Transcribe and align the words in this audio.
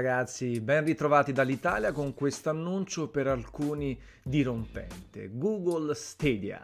ragazzi, 0.00 0.60
ben 0.60 0.84
ritrovati 0.84 1.30
dall'Italia 1.30 1.92
con 1.92 2.14
questo 2.14 2.48
annuncio 2.48 3.08
per 3.08 3.26
alcuni 3.26 4.00
dirompente. 4.22 5.28
Google 5.30 5.94
Stadia, 5.94 6.62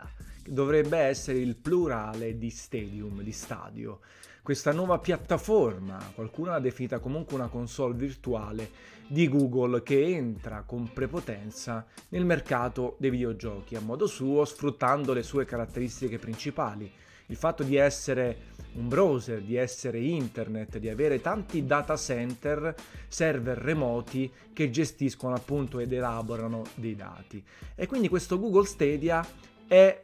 dovrebbe 0.49 0.97
essere 0.97 1.39
il 1.39 1.55
plurale 1.55 2.39
di 2.39 2.49
stadium, 2.49 3.21
di 3.21 3.33
stadio. 3.33 4.01
Questa 4.43 4.73
nuova 4.73 4.99
piattaforma, 5.01 5.99
qualcuno 6.15 6.53
l'ha 6.53 6.61
definita 6.61 6.99
comunque 6.99 7.35
una 7.35 7.49
console 7.49 7.95
virtuale 7.95 8.71
di 9.07 9.29
Google 9.29 9.83
che 9.83 10.03
entra 10.07 10.63
con 10.63 10.91
prepotenza 10.95 11.85
nel 12.09 12.25
mercato 12.25 12.97
dei 12.99 13.11
videogiochi 13.11 13.77
a 13.77 13.81
modo 13.81 14.07
suo, 14.07 14.47
sfruttando 14.47 15.13
le 15.13 15.23
sue 15.23 15.45
caratteristiche 15.45 16.19
principali. 16.19 16.91
Il 17.27 17.37
fatto 17.37 17.63
di 17.63 17.77
essere 17.77 18.55
un 18.75 18.89
browser, 18.89 19.41
di 19.41 19.57
essere 19.57 19.99
internet, 19.99 20.79
di 20.79 20.89
avere 20.89 21.21
tanti 21.21 21.65
data 21.65 21.97
center, 21.97 22.75
server 23.09 23.57
remoti 23.59 24.31
che 24.53 24.71
gestiscono 24.71 25.35
appunto 25.35 25.79
ed 25.79 25.93
elaborano 25.93 26.63
dei 26.75 26.95
dati. 26.95 27.43
E 27.75 27.87
quindi 27.87 28.09
questo 28.09 28.39
Google 28.39 28.67
Stadia 28.67 29.27
è 29.67 29.99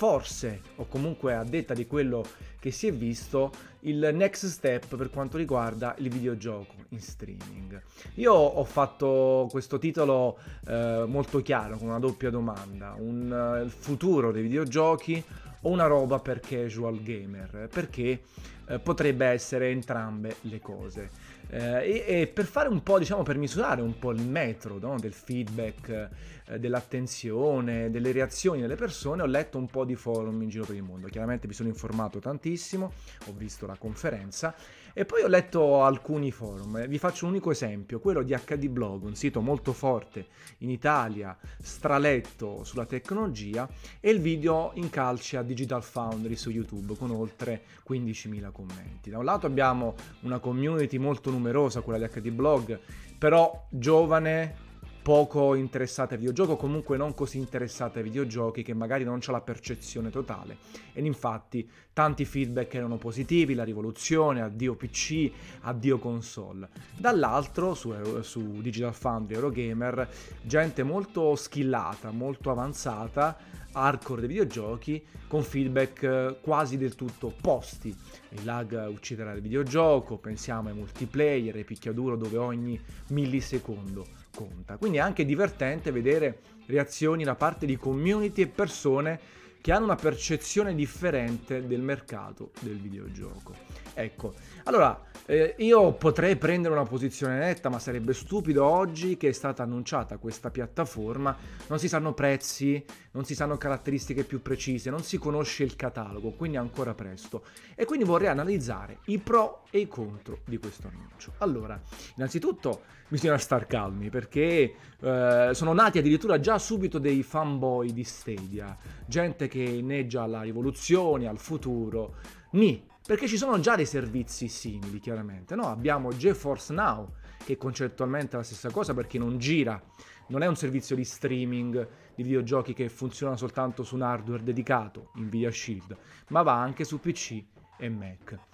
forse, 0.00 0.62
o 0.76 0.86
comunque 0.86 1.34
a 1.34 1.44
detta 1.44 1.74
di 1.74 1.86
quello 1.86 2.24
che 2.58 2.70
si 2.70 2.86
è 2.86 2.92
visto, 2.92 3.52
il 3.80 4.10
next 4.14 4.46
step 4.46 4.96
per 4.96 5.10
quanto 5.10 5.36
riguarda 5.36 5.94
il 5.98 6.08
videogioco 6.08 6.74
in 6.88 7.00
streaming. 7.00 7.82
Io 8.14 8.32
ho 8.32 8.64
fatto 8.64 9.46
questo 9.50 9.78
titolo 9.78 10.38
eh, 10.66 11.04
molto 11.06 11.42
chiaro, 11.42 11.76
con 11.76 11.88
una 11.88 11.98
doppia 11.98 12.30
domanda, 12.30 12.94
un 12.98 13.62
uh, 13.64 13.68
futuro 13.68 14.32
dei 14.32 14.42
videogiochi 14.42 15.22
o 15.62 15.68
una 15.70 15.86
roba 15.86 16.18
per 16.18 16.40
casual 16.40 17.02
gamer, 17.02 17.68
perché 17.72 18.22
eh, 18.66 18.78
potrebbe 18.78 19.26
essere 19.26 19.70
entrambe 19.70 20.36
le 20.42 20.60
cose. 20.60 21.10
Eh, 21.52 22.04
e, 22.06 22.20
e, 22.20 22.26
per 22.28 22.44
fare 22.44 22.68
un 22.68 22.82
po', 22.82 22.98
diciamo, 22.98 23.22
per 23.22 23.36
misurare 23.36 23.82
un 23.82 23.98
po' 23.98 24.12
il 24.12 24.22
metro 24.22 24.78
no? 24.78 24.96
del 24.98 25.12
feedback, 25.12 26.08
eh, 26.46 26.58
dell'attenzione, 26.60 27.90
delle 27.90 28.12
reazioni 28.12 28.60
delle 28.60 28.76
persone, 28.76 29.22
ho 29.22 29.26
letto 29.26 29.58
un 29.58 29.66
po' 29.66 29.84
di 29.84 29.96
forum 29.96 30.40
in 30.42 30.48
giro 30.48 30.64
per 30.64 30.76
il 30.76 30.82
mondo. 30.82 31.08
Chiaramente 31.08 31.48
mi 31.48 31.52
sono 31.52 31.68
informato 31.68 32.20
tantissimo, 32.20 32.92
ho 33.26 33.32
visto 33.36 33.66
la 33.66 33.76
conferenza 33.76 34.54
e 34.92 35.04
poi 35.04 35.22
ho 35.22 35.28
letto 35.28 35.84
alcuni 35.84 36.30
forum. 36.30 36.86
Vi 36.86 36.98
faccio 36.98 37.24
un 37.24 37.32
unico 37.32 37.50
esempio, 37.50 38.00
quello 38.00 38.22
di 38.22 38.34
HD 38.34 38.68
Blog, 38.68 39.04
un 39.04 39.14
sito 39.14 39.40
molto 39.40 39.72
forte 39.72 40.26
in 40.58 40.70
Italia, 40.70 41.36
straletto 41.60 42.64
sulla 42.64 42.86
tecnologia, 42.86 43.68
e 44.00 44.10
il 44.10 44.20
video 44.20 44.72
in 44.74 44.90
calce 44.90 45.36
a 45.36 45.42
Digital 45.42 45.82
Foundry 45.82 46.36
su 46.36 46.50
YouTube 46.50 46.96
con 46.96 47.10
oltre 47.10 47.62
15.000 47.88 48.50
commenti. 48.52 49.10
Da 49.10 49.18
un 49.18 49.24
lato 49.24 49.46
abbiamo 49.46 49.94
una 50.20 50.38
community 50.38 50.98
molto 50.98 51.30
numerosa, 51.30 51.80
quella 51.80 51.98
di 51.98 52.12
HD 52.12 52.30
Blog, 52.30 52.78
però 53.18 53.66
giovane, 53.68 54.68
poco 55.02 55.54
interessata 55.54 56.14
ai 56.14 56.20
videogiochi 56.20 56.52
o 56.52 56.56
comunque 56.56 56.96
non 56.96 57.14
così 57.14 57.38
interessata 57.38 57.98
ai 57.98 58.04
videogiochi 58.04 58.62
che 58.62 58.74
magari 58.74 59.04
non 59.04 59.18
c'è 59.18 59.32
la 59.32 59.40
percezione 59.40 60.10
totale. 60.10 60.56
Ed 60.92 61.06
infatti 61.06 61.68
tanti 61.92 62.24
feedback 62.24 62.74
erano 62.74 62.96
positivi, 62.96 63.54
la 63.54 63.64
rivoluzione, 63.64 64.42
addio 64.42 64.74
PC, 64.74 65.30
addio 65.62 65.98
console. 65.98 66.68
Dall'altro 66.96 67.74
su, 67.74 67.92
su 68.20 68.60
Digital 68.60 68.94
Foundry 68.94 69.34
Eurogamer 69.34 70.08
gente 70.42 70.82
molto 70.82 71.34
skillata, 71.34 72.10
molto 72.10 72.50
avanzata 72.50 73.36
hardcore 73.72 74.20
dei 74.20 74.28
videogiochi 74.28 75.04
con 75.28 75.42
feedback 75.42 76.02
eh, 76.02 76.38
quasi 76.40 76.76
del 76.76 76.94
tutto 76.94 77.28
opposti. 77.28 77.94
Il 78.30 78.44
lag 78.44 78.88
ucciderà 78.88 79.32
il 79.32 79.40
videogioco, 79.40 80.18
pensiamo 80.18 80.68
ai 80.68 80.74
multiplayer, 80.74 81.54
ai 81.54 81.64
picchiaduro 81.64 82.16
dove 82.16 82.36
ogni 82.36 82.80
millisecondo 83.08 84.19
conta. 84.34 84.76
Quindi 84.76 84.98
è 84.98 85.00
anche 85.00 85.24
divertente 85.24 85.90
vedere 85.90 86.40
reazioni 86.66 87.24
da 87.24 87.34
parte 87.34 87.66
di 87.66 87.76
community 87.76 88.42
e 88.42 88.46
persone 88.46 89.20
che 89.60 89.72
hanno 89.72 89.84
una 89.84 89.96
percezione 89.96 90.74
differente 90.74 91.66
del 91.66 91.82
mercato 91.82 92.50
del 92.60 92.78
videogioco. 92.78 93.54
Ecco, 93.92 94.34
allora 94.64 95.08
eh, 95.26 95.54
io 95.58 95.92
potrei 95.92 96.36
prendere 96.36 96.72
una 96.72 96.84
posizione 96.84 97.38
netta, 97.38 97.68
ma 97.68 97.78
sarebbe 97.78 98.14
stupido 98.14 98.64
oggi 98.64 99.16
che 99.16 99.28
è 99.28 99.32
stata 99.32 99.62
annunciata 99.62 100.16
questa 100.16 100.50
piattaforma, 100.50 101.36
non 101.68 101.78
si 101.78 101.88
sanno 101.88 102.14
prezzi, 102.14 102.82
non 103.12 103.24
si 103.24 103.34
sanno 103.34 103.58
caratteristiche 103.58 104.24
più 104.24 104.40
precise, 104.40 104.88
non 104.88 105.02
si 105.02 105.18
conosce 105.18 105.62
il 105.62 105.76
catalogo, 105.76 106.30
quindi 106.30 106.56
ancora 106.56 106.94
presto. 106.94 107.44
E 107.74 107.84
quindi 107.84 108.04
vorrei 108.04 108.28
analizzare 108.28 108.98
i 109.06 109.18
pro 109.18 109.64
e 109.70 109.78
i 109.78 109.88
contro 109.88 110.40
di 110.44 110.58
questo 110.58 110.88
annuncio. 110.88 111.32
Allora, 111.38 111.80
innanzitutto 112.16 112.82
bisogna 113.08 113.38
star 113.38 113.66
calmi 113.66 114.10
perché 114.10 114.74
eh, 115.00 115.50
sono 115.52 115.72
nati 115.72 115.98
addirittura 115.98 116.40
già 116.40 116.58
subito 116.58 116.98
dei 116.98 117.22
fanboy 117.22 117.92
di 117.92 118.04
Stadia, 118.04 118.76
gente 119.06 119.48
che 119.48 119.62
inneggia 119.62 120.22
alla 120.22 120.42
rivoluzione, 120.42 121.26
al 121.26 121.38
futuro. 121.38 122.16
Ni, 122.52 122.84
perché 123.06 123.26
ci 123.26 123.36
sono 123.36 123.58
già 123.60 123.76
dei 123.76 123.86
servizi 123.86 124.48
simili, 124.48 124.98
chiaramente. 124.98 125.54
No? 125.54 125.64
Abbiamo 125.64 126.14
GeForce 126.14 126.72
Now, 126.72 127.12
che 127.44 127.56
concettualmente 127.56 128.34
è 128.34 128.38
la 128.38 128.44
stessa 128.44 128.70
cosa 128.70 128.94
perché 128.94 129.18
non 129.18 129.38
gira, 129.38 129.80
non 130.28 130.42
è 130.42 130.46
un 130.46 130.56
servizio 130.56 130.94
di 130.94 131.04
streaming 131.04 131.88
di 132.14 132.22
videogiochi 132.22 132.72
che 132.72 132.88
funziona 132.88 133.36
soltanto 133.36 133.82
su 133.82 133.94
un 133.94 134.02
hardware 134.02 134.42
dedicato, 134.42 135.10
Nvidia 135.16 135.50
Shield, 135.50 135.96
ma 136.28 136.42
va 136.42 136.60
anche 136.60 136.84
su 136.84 137.00
PC 137.00 137.42
e 137.78 137.88
Mac. 137.88 138.49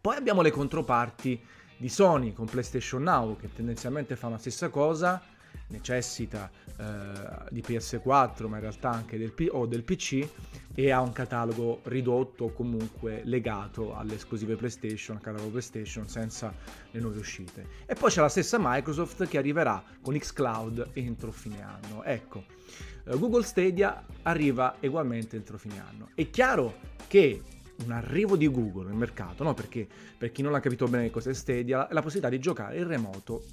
Poi 0.00 0.16
abbiamo 0.16 0.42
le 0.42 0.50
controparti 0.50 1.40
di 1.76 1.88
Sony 1.88 2.32
con 2.32 2.46
PlayStation 2.46 3.02
Now, 3.02 3.36
che 3.36 3.52
tendenzialmente 3.52 4.16
fa 4.16 4.28
la 4.28 4.38
stessa 4.38 4.68
cosa, 4.68 5.22
necessita 5.68 6.50
eh, 6.78 6.84
di 7.50 7.62
PS4 7.66 8.46
ma 8.46 8.56
in 8.56 8.62
realtà 8.62 8.90
anche 8.90 9.18
del, 9.18 9.32
P- 9.32 9.48
o 9.50 9.66
del 9.66 9.82
PC 9.82 10.28
e 10.74 10.90
ha 10.90 11.00
un 11.00 11.12
catalogo 11.12 11.80
ridotto 11.84 12.44
o 12.44 12.52
comunque 12.52 13.22
legato 13.24 13.96
alle 13.96 14.14
esclusive 14.14 14.54
PlayStation, 14.54 15.16
al 15.16 15.22
catalogo 15.22 15.50
PlayStation 15.50 16.08
senza 16.08 16.54
le 16.90 17.00
nuove 17.00 17.18
uscite. 17.18 17.66
E 17.86 17.94
poi 17.94 18.10
c'è 18.10 18.20
la 18.20 18.28
stessa 18.28 18.58
Microsoft 18.60 19.26
che 19.26 19.38
arriverà 19.38 19.82
con 20.00 20.16
xCloud 20.16 20.90
entro 20.92 21.32
fine 21.32 21.62
anno. 21.62 22.04
Ecco, 22.04 22.44
eh, 23.04 23.18
Google 23.18 23.42
Stadia 23.42 24.04
arriva 24.22 24.76
ugualmente 24.80 25.36
entro 25.36 25.58
fine 25.58 25.80
anno. 25.80 26.10
È 26.14 26.30
chiaro 26.30 26.78
che 27.08 27.42
un 27.84 27.92
arrivo 27.92 28.36
di 28.36 28.50
Google 28.50 28.86
nel 28.86 28.96
mercato, 28.96 29.44
no? 29.44 29.54
Perché 29.54 29.86
per 30.16 30.32
chi 30.32 30.42
non 30.42 30.54
ha 30.54 30.60
capito 30.60 30.86
bene 30.86 31.10
cosa 31.10 31.30
è 31.30 31.34
Stadia, 31.34 31.88
la 31.90 32.02
possibilità 32.02 32.28
di 32.28 32.40
giocare 32.40 32.78
in 32.78 32.86
remoto 32.86 33.44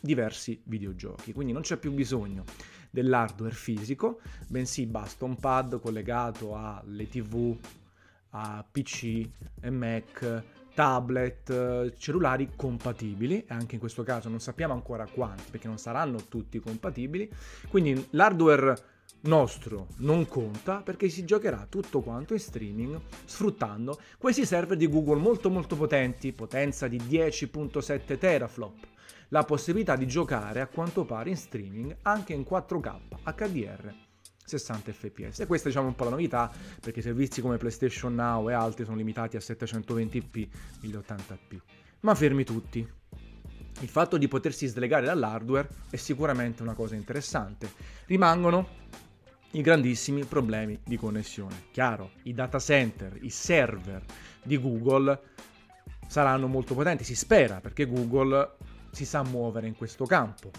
diversi 0.00 0.60
videogiochi. 0.64 1.32
Quindi 1.32 1.52
non 1.52 1.62
c'è 1.62 1.76
più 1.76 1.92
bisogno 1.92 2.44
dell'hardware 2.90 3.54
fisico, 3.54 4.20
bensì 4.46 4.86
basta 4.86 5.24
un 5.24 5.36
pad 5.36 5.80
collegato 5.80 6.56
alle 6.56 7.08
TV, 7.08 7.56
a 8.30 8.64
PC 8.70 9.28
e 9.60 9.70
Mac, 9.70 10.42
tablet, 10.74 11.94
cellulari 11.96 12.50
compatibili, 12.54 13.44
anche 13.48 13.74
in 13.74 13.80
questo 13.80 14.02
caso 14.02 14.28
non 14.28 14.40
sappiamo 14.40 14.74
ancora 14.74 15.06
quanti, 15.06 15.50
perché 15.50 15.66
non 15.66 15.78
saranno 15.78 16.26
tutti 16.28 16.60
compatibili, 16.60 17.30
quindi 17.68 18.08
l'hardware 18.10 18.76
nostro 19.24 19.88
non 19.98 20.26
conta 20.26 20.80
perché 20.82 21.08
si 21.08 21.24
giocherà 21.24 21.66
tutto 21.68 22.00
quanto 22.00 22.32
in 22.32 22.40
streaming 22.40 23.00
sfruttando 23.24 23.98
questi 24.18 24.44
server 24.44 24.76
di 24.76 24.88
Google 24.88 25.20
molto 25.20 25.50
molto 25.50 25.76
potenti, 25.76 26.32
potenza 26.32 26.88
di 26.88 26.98
10.7 26.98 28.18
teraflop 28.18 28.86
la 29.28 29.44
possibilità 29.44 29.96
di 29.96 30.06
giocare 30.06 30.60
a 30.60 30.66
quanto 30.66 31.04
pare 31.04 31.30
in 31.30 31.36
streaming 31.36 31.96
anche 32.02 32.32
in 32.32 32.44
4K 32.48 32.96
HDR 33.24 33.94
60 34.44 34.92
fps 34.92 35.40
e 35.40 35.46
questa 35.46 35.68
diciamo 35.68 35.86
un 35.86 35.94
po' 35.94 36.04
la 36.04 36.10
novità 36.10 36.52
perché 36.80 37.00
servizi 37.00 37.40
come 37.40 37.56
PlayStation 37.56 38.14
Now 38.14 38.50
e 38.50 38.52
altri 38.52 38.84
sono 38.84 38.96
limitati 38.96 39.36
a 39.36 39.40
720p 39.40 40.48
1080p 40.82 41.58
ma 42.04 42.14
fermi 42.14 42.44
tutti. 42.44 42.86
Il 43.80 43.88
fatto 43.88 44.16
di 44.18 44.28
potersi 44.28 44.66
slegare 44.66 45.06
dall'hardware 45.06 45.68
è 45.90 45.96
sicuramente 45.96 46.62
una 46.62 46.74
cosa 46.74 46.94
interessante. 46.94 47.72
Rimangono 48.06 48.82
i 49.54 49.60
grandissimi 49.60 50.24
problemi 50.24 50.78
di 50.84 50.96
connessione 50.96 51.66
chiaro 51.72 52.12
i 52.24 52.34
data 52.34 52.58
center 52.58 53.18
i 53.22 53.30
server 53.30 54.02
di 54.42 54.60
Google 54.60 55.20
saranno 56.06 56.46
molto 56.46 56.74
potenti 56.74 57.02
si 57.02 57.14
spera 57.14 57.60
perché 57.60 57.86
Google 57.86 58.56
si 58.94 59.04
sa 59.04 59.22
muovere 59.22 59.66
in 59.66 59.76
questo 59.76 60.06
campo. 60.06 60.50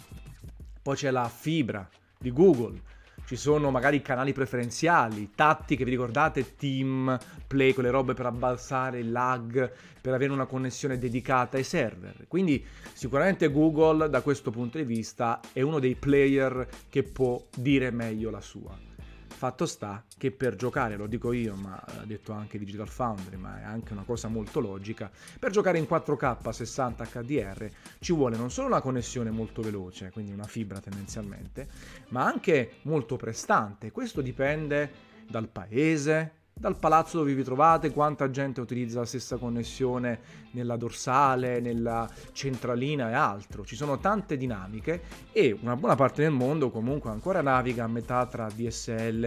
Poi 0.82 0.96
c'è 0.96 1.10
la 1.10 1.28
fibra 1.30 1.88
di 2.18 2.32
Google, 2.32 2.82
ci 3.26 3.36
sono 3.36 3.72
magari 3.72 4.02
canali 4.02 4.34
preferenziali, 4.34 5.32
tattiche, 5.34 5.84
vi 5.84 5.92
ricordate 5.92 6.56
Team, 6.56 7.18
Play, 7.48 7.74
quelle 7.74 7.90
robe 7.90 8.14
per 8.14 8.28
abbassare 8.28 9.00
il 9.00 9.12
lag, 9.12 9.72
per 10.00 10.14
avere 10.14 10.32
una 10.32 10.46
connessione 10.46 10.98
dedicata 10.98 11.58
ai 11.58 11.64
server. 11.64 12.26
Quindi 12.28 12.64
sicuramente 12.94 13.52
Google 13.52 14.10
da 14.10 14.22
questo 14.22 14.52
punto 14.52 14.78
di 14.78 14.84
vista 14.84 15.40
è 15.52 15.62
uno 15.62 15.80
dei 15.80 15.96
player 15.96 16.68
che 16.90 17.04
può 17.04 17.44
dire 17.56 17.90
meglio 17.92 18.30
la 18.30 18.42
sua. 18.42 18.95
Fatto 19.28 19.66
sta 19.66 20.04
che 20.18 20.32
per 20.32 20.56
giocare, 20.56 20.96
lo 20.96 21.08
dico 21.08 21.34
io, 21.34 21.56
ma 21.56 21.82
l'ha 21.96 22.06
detto 22.06 22.32
anche 22.32 22.58
Digital 22.58 22.88
Foundry, 22.88 23.36
ma 23.36 23.60
è 23.60 23.64
anche 23.64 23.94
una 23.94 24.04
cosa 24.04 24.28
molto 24.28 24.60
logica, 24.60 25.12
per 25.38 25.52
giocare 25.52 25.78
in 25.78 25.86
4K 25.90 26.50
60 26.50 27.06
HDR 27.06 27.70
ci 28.00 28.14
vuole 28.14 28.38
non 28.38 28.50
solo 28.50 28.68
una 28.68 28.82
connessione 28.82 29.32
molto 29.32 29.62
veloce, 29.62 30.12
quindi 30.12 30.32
una 30.32 30.46
fibra 30.46 30.80
tendenzialmente, 30.80 31.68
ma 32.10 32.26
anche 32.26 32.76
molto 32.84 33.18
prestante. 33.18 33.92
Questo 33.92 34.22
dipende 34.22 34.92
dal 35.28 35.50
paese, 35.50 36.32
dal 36.58 36.78
palazzo 36.78 37.18
dove 37.18 37.34
vi 37.34 37.44
trovate, 37.44 37.92
quanta 37.92 38.30
gente 38.32 38.62
utilizza 38.62 39.00
la 39.00 39.06
stessa 39.06 39.36
connessione 39.36 40.20
nella 40.52 40.78
dorsale, 40.78 41.60
nella 41.60 42.10
centralina 42.32 43.10
e 43.10 43.14
altro. 43.14 43.66
Ci 43.66 43.76
sono 43.76 44.00
tante 44.00 44.38
dinamiche 44.38 45.02
e 45.34 45.56
una 45.62 45.76
buona 45.76 45.96
parte 45.96 46.22
del 46.22 46.32
mondo 46.32 46.72
comunque 46.72 47.10
ancora 47.10 47.42
naviga 47.42 47.84
a 47.84 47.88
metà 47.88 48.26
tra 48.26 48.48
DSL 48.48 49.24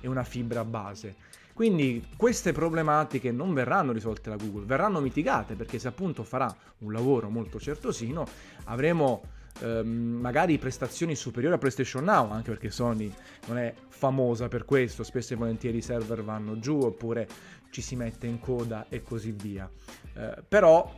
e 0.00 0.08
una 0.08 0.24
fibra 0.24 0.64
base. 0.64 1.16
Quindi 1.52 2.02
queste 2.16 2.52
problematiche 2.52 3.30
non 3.30 3.52
verranno 3.52 3.92
risolte 3.92 4.30
da 4.30 4.36
Google, 4.36 4.64
verranno 4.64 5.00
mitigate 5.00 5.56
perché 5.56 5.78
se 5.78 5.88
appunto 5.88 6.24
farà 6.24 6.52
un 6.78 6.92
lavoro 6.92 7.28
molto 7.28 7.60
certosino 7.60 8.24
avremo 8.64 9.20
ehm, 9.60 9.88
magari 9.88 10.58
prestazioni 10.58 11.14
superiori 11.14 11.54
a 11.54 11.58
PlayStation 11.58 12.04
Now, 12.04 12.30
anche 12.30 12.50
perché 12.50 12.70
Sony 12.70 13.12
non 13.46 13.58
è 13.58 13.74
famosa 13.88 14.48
per 14.48 14.64
questo, 14.64 15.02
spesso 15.02 15.34
e 15.34 15.36
volentieri 15.36 15.78
i 15.78 15.82
server 15.82 16.22
vanno 16.22 16.58
giù 16.58 16.78
oppure 16.78 17.28
ci 17.70 17.82
si 17.82 17.96
mette 17.96 18.26
in 18.26 18.40
coda 18.40 18.86
e 18.88 19.02
così 19.02 19.32
via. 19.32 19.70
Eh, 20.14 20.42
però 20.46 20.92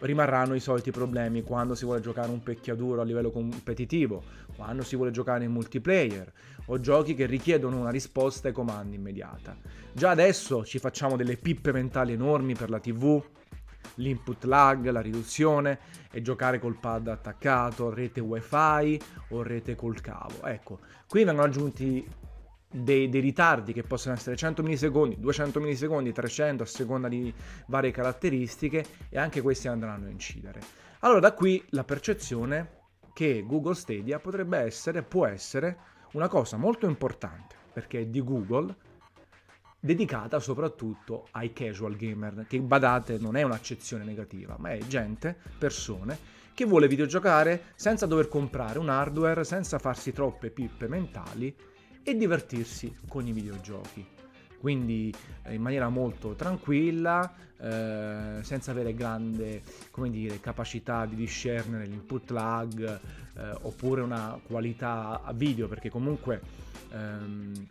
rimarranno 0.00 0.54
i 0.54 0.60
soliti 0.60 0.90
problemi 0.90 1.42
quando 1.42 1.74
si 1.74 1.84
vuole 1.84 2.00
giocare 2.00 2.30
un 2.30 2.42
pecchiaduro 2.42 3.00
a 3.00 3.04
livello 3.04 3.30
competitivo, 3.30 4.22
quando 4.54 4.82
si 4.82 4.96
vuole 4.96 5.10
giocare 5.10 5.44
in 5.44 5.50
multiplayer 5.50 6.32
o 6.66 6.78
giochi 6.80 7.14
che 7.14 7.26
richiedono 7.26 7.78
una 7.78 7.90
risposta 7.90 8.48
ai 8.48 8.54
comandi 8.54 8.96
immediata. 8.96 9.56
Già 9.92 10.10
adesso 10.10 10.64
ci 10.64 10.78
facciamo 10.78 11.16
delle 11.16 11.36
pippe 11.36 11.72
mentali 11.72 12.12
enormi 12.12 12.54
per 12.54 12.70
la 12.70 12.78
TV, 12.78 13.22
l'input 13.98 14.44
lag, 14.44 14.88
la 14.88 15.00
riduzione 15.00 15.78
e 16.10 16.20
giocare 16.22 16.58
col 16.58 16.78
pad 16.78 17.08
attaccato, 17.08 17.92
rete 17.92 18.20
wifi 18.20 19.00
o 19.28 19.42
rete 19.42 19.74
col 19.74 20.00
cavo. 20.00 20.42
Ecco, 20.44 20.80
qui 21.06 21.24
vengono 21.24 21.46
aggiunti 21.46 22.06
dei, 22.70 23.08
dei, 23.08 23.20
ritardi 23.20 23.72
che 23.72 23.82
possono 23.82 24.14
essere 24.14 24.36
100 24.36 24.62
millisecondi, 24.62 25.18
200 25.18 25.60
millisecondi, 25.60 26.12
300 26.12 26.62
a 26.62 26.66
seconda 26.66 27.08
di 27.08 27.32
varie 27.66 27.90
caratteristiche 27.90 28.84
e 29.08 29.18
anche 29.18 29.40
questi 29.40 29.68
andranno 29.68 30.06
a 30.06 30.10
incidere. 30.10 30.60
Allora 31.00 31.20
da 31.20 31.32
qui 31.32 31.64
la 31.70 31.84
percezione 31.84 32.76
che 33.14 33.44
Google 33.46 33.74
Stadia 33.74 34.18
potrebbe 34.18 34.58
essere, 34.58 35.02
può 35.02 35.26
essere 35.26 35.76
una 36.12 36.28
cosa 36.28 36.56
molto 36.56 36.86
importante 36.86 37.56
perché 37.72 38.00
è 38.00 38.06
di 38.06 38.22
Google 38.22 38.74
dedicata 39.80 40.40
soprattutto 40.40 41.28
ai 41.32 41.52
casual 41.52 41.96
gamer, 41.96 42.46
che 42.48 42.60
badate 42.60 43.18
non 43.18 43.36
è 43.36 43.42
un'accezione 43.42 44.04
negativa, 44.04 44.56
ma 44.58 44.70
è 44.70 44.78
gente, 44.78 45.36
persone 45.58 46.36
che 46.58 46.64
vuole 46.64 46.88
videogiocare 46.88 47.66
senza 47.76 48.04
dover 48.06 48.26
comprare 48.26 48.80
un 48.80 48.88
hardware, 48.88 49.44
senza 49.44 49.78
farsi 49.78 50.12
troppe 50.12 50.50
pippe 50.50 50.88
mentali 50.88 51.54
e 52.02 52.16
divertirsi 52.16 52.96
con 53.06 53.24
i 53.28 53.32
videogiochi. 53.32 54.04
Quindi 54.58 55.14
eh, 55.44 55.54
in 55.54 55.62
maniera 55.62 55.88
molto 55.88 56.34
tranquilla, 56.34 57.32
eh, 57.60 58.38
senza 58.42 58.72
avere 58.72 58.92
grande 58.92 59.62
dire, 60.08 60.40
capacità 60.40 61.06
di 61.06 61.14
discernere 61.14 61.86
l'input 61.86 62.30
lag 62.30 63.00
eh, 63.36 63.56
oppure 63.62 64.00
una 64.00 64.40
qualità 64.44 65.22
a 65.22 65.32
video, 65.32 65.68
perché 65.68 65.90
comunque 65.90 66.40
ehm, 66.90 67.66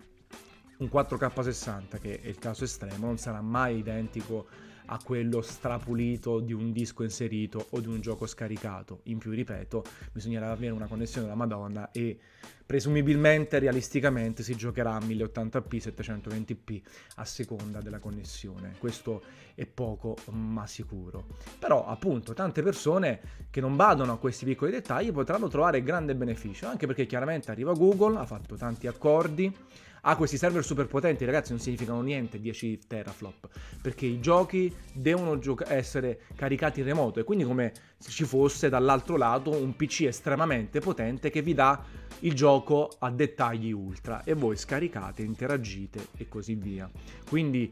un 0.77 0.89
4K 0.91 1.41
60, 1.41 1.97
che 1.97 2.19
è 2.21 2.27
il 2.27 2.37
caso 2.37 2.63
estremo, 2.63 3.07
non 3.07 3.17
sarà 3.17 3.41
mai 3.41 3.77
identico 3.77 4.47
a 4.89 4.99
quello 5.03 5.41
strapulito 5.41 6.39
di 6.39 6.53
un 6.53 6.71
disco 6.71 7.03
inserito 7.03 7.67
o 7.71 7.79
di 7.79 7.87
un 7.87 7.99
gioco 7.99 8.25
scaricato. 8.25 9.01
In 9.03 9.17
più, 9.17 9.31
ripeto, 9.31 9.83
bisognerà 10.11 10.51
avere 10.51 10.71
una 10.71 10.87
connessione 10.87 11.25
della 11.25 11.37
Madonna 11.37 11.91
e 11.91 12.17
presumibilmente, 12.65 13.59
realisticamente, 13.59 14.43
si 14.43 14.55
giocherà 14.55 14.95
a 14.95 14.99
1080p, 14.99 15.93
720p 15.93 16.81
a 17.15 17.25
seconda 17.25 17.81
della 17.81 17.99
connessione. 17.99 18.75
Questo 18.77 19.23
è 19.55 19.65
poco 19.65 20.15
ma 20.31 20.67
sicuro. 20.67 21.25
Però, 21.59 21.85
appunto, 21.85 22.33
tante 22.33 22.61
persone 22.61 23.19
che 23.49 23.59
non 23.59 23.75
badano 23.75 24.13
a 24.13 24.17
questi 24.17 24.45
piccoli 24.45 24.71
dettagli 24.71 25.11
potranno 25.11 25.47
trovare 25.47 25.83
grande 25.83 26.15
beneficio, 26.15 26.67
anche 26.67 26.85
perché 26.85 27.05
chiaramente 27.05 27.51
arriva 27.51 27.73
Google, 27.73 28.19
ha 28.19 28.25
fatto 28.25 28.55
tanti 28.55 28.87
accordi 28.87 29.53
Ah, 30.01 30.15
questi 30.15 30.37
server 30.37 30.63
super 30.63 30.87
potenti, 30.87 31.25
ragazzi, 31.25 31.51
non 31.51 31.59
significano 31.59 32.01
niente 32.01 32.39
10 32.39 32.79
teraflop, 32.87 33.49
perché 33.81 34.05
i 34.05 34.19
giochi 34.19 34.73
devono 34.93 35.37
gioca- 35.39 35.71
essere 35.71 36.21
caricati 36.35 36.79
in 36.79 36.85
remoto, 36.85 37.19
e 37.19 37.23
quindi 37.23 37.43
come 37.43 37.73
se 37.97 38.11
ci 38.11 38.25
fosse 38.25 38.69
dall'altro 38.69 39.17
lato 39.17 39.51
un 39.51 39.75
PC 39.75 40.01
estremamente 40.01 40.79
potente 40.79 41.29
che 41.29 41.41
vi 41.41 41.53
dà 41.53 41.83
il 42.21 42.33
gioco 42.33 42.89
a 42.99 43.11
dettagli 43.11 43.71
ultra 43.71 44.23
e 44.23 44.33
voi 44.33 44.55
scaricate, 44.55 45.21
interagite 45.21 46.07
e 46.17 46.27
così 46.27 46.55
via. 46.55 46.89
Quindi 47.27 47.71